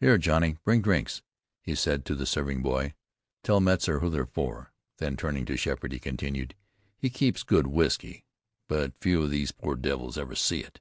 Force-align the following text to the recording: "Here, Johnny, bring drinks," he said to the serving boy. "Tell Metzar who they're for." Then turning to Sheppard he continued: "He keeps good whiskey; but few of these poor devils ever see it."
"Here, 0.00 0.16
Johnny, 0.16 0.56
bring 0.64 0.80
drinks," 0.80 1.20
he 1.62 1.74
said 1.74 2.06
to 2.06 2.14
the 2.14 2.24
serving 2.24 2.62
boy. 2.62 2.94
"Tell 3.44 3.60
Metzar 3.60 4.00
who 4.00 4.08
they're 4.08 4.24
for." 4.24 4.72
Then 4.96 5.14
turning 5.14 5.44
to 5.44 5.58
Sheppard 5.58 5.92
he 5.92 5.98
continued: 5.98 6.54
"He 6.96 7.10
keeps 7.10 7.42
good 7.42 7.66
whiskey; 7.66 8.24
but 8.66 8.94
few 9.02 9.22
of 9.22 9.28
these 9.30 9.52
poor 9.52 9.76
devils 9.76 10.16
ever 10.16 10.34
see 10.34 10.60
it." 10.60 10.80